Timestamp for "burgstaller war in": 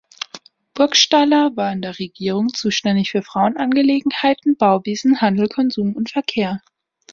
0.73-1.83